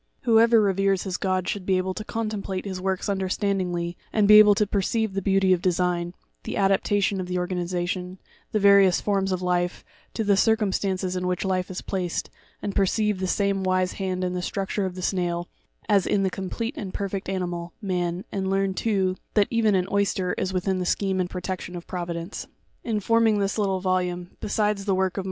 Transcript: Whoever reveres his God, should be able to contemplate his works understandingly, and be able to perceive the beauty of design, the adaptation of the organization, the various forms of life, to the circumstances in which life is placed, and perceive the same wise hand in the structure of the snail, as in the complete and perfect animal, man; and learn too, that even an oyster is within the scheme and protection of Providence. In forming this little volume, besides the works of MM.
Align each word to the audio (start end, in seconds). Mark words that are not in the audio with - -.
Whoever 0.21 0.59
reveres 0.59 1.03
his 1.03 1.15
God, 1.17 1.47
should 1.47 1.63
be 1.63 1.77
able 1.77 1.93
to 1.93 2.03
contemplate 2.03 2.65
his 2.65 2.81
works 2.81 3.07
understandingly, 3.07 3.95
and 4.11 4.27
be 4.27 4.39
able 4.39 4.55
to 4.55 4.65
perceive 4.65 5.13
the 5.13 5.21
beauty 5.21 5.53
of 5.53 5.61
design, 5.61 6.15
the 6.43 6.57
adaptation 6.57 7.21
of 7.21 7.27
the 7.27 7.37
organization, 7.37 8.17
the 8.51 8.57
various 8.57 8.99
forms 8.99 9.31
of 9.31 9.43
life, 9.43 9.85
to 10.15 10.23
the 10.23 10.35
circumstances 10.35 11.15
in 11.15 11.27
which 11.27 11.45
life 11.45 11.69
is 11.69 11.83
placed, 11.83 12.31
and 12.63 12.75
perceive 12.75 13.19
the 13.19 13.27
same 13.27 13.63
wise 13.63 13.93
hand 13.93 14.23
in 14.23 14.33
the 14.33 14.41
structure 14.41 14.87
of 14.87 14.95
the 14.95 15.03
snail, 15.03 15.47
as 15.87 16.07
in 16.07 16.23
the 16.23 16.31
complete 16.31 16.73
and 16.77 16.95
perfect 16.95 17.29
animal, 17.29 17.71
man; 17.79 18.25
and 18.31 18.49
learn 18.49 18.73
too, 18.73 19.17
that 19.35 19.47
even 19.51 19.75
an 19.75 19.87
oyster 19.91 20.33
is 20.33 20.51
within 20.51 20.79
the 20.79 20.83
scheme 20.87 21.19
and 21.19 21.29
protection 21.29 21.75
of 21.75 21.85
Providence. 21.85 22.47
In 22.83 23.01
forming 23.01 23.37
this 23.37 23.59
little 23.59 23.81
volume, 23.81 24.31
besides 24.39 24.85
the 24.85 24.95
works 24.95 25.17
of 25.17 25.19
MM. 25.19 25.19